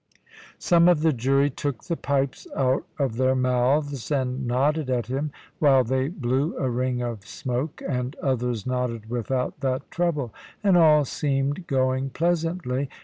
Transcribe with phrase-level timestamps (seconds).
[0.57, 5.31] Some of the jury took the pipes out of their mouths and nodded at him,
[5.59, 10.33] while they blew a ring of smoke; and others nodded without that trouble;
[10.63, 12.89] and all seemed going pleasantly.